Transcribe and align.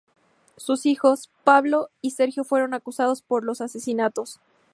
Sus 0.57 0.87
hijos, 0.87 1.29
Pablo 1.43 1.91
y 2.01 2.09
Sergio 2.09 2.43
fueron 2.43 2.73
acusados 2.73 3.21
por 3.21 3.43
los 3.43 3.61
asesinatos. 3.61 4.39